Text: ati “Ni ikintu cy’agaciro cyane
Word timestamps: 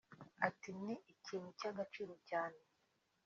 ati 0.47 0.69
“Ni 0.81 0.93
ikintu 1.13 1.49
cy’agaciro 1.59 2.13
cyane 2.29 2.59